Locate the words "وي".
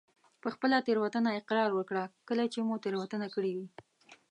3.57-3.67